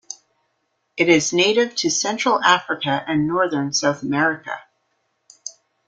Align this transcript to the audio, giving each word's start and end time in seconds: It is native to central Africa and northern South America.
It 0.97 1.09
is 1.09 1.31
native 1.31 1.75
to 1.75 1.91
central 1.91 2.41
Africa 2.43 3.05
and 3.07 3.27
northern 3.27 3.71
South 3.71 4.01
America. 4.01 4.59